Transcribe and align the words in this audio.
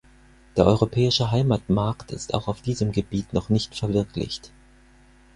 Der 0.57 0.65
europäische 0.65 1.29
Heimatmarkt 1.29 2.11
ist 2.11 2.33
auch 2.33 2.47
auf 2.47 2.63
diesem 2.63 2.91
Gebiet 2.91 3.33
noch 3.33 3.49
nicht 3.49 3.75
verwirklicht. 3.75 4.51